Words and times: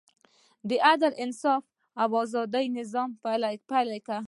د 0.69 0.71
عدل، 0.87 1.13
انصاف 1.25 1.63
او 2.01 2.09
ازادۍ 2.23 2.65
نظام 2.77 3.09
پلی 3.69 3.99
کړ. 4.07 4.19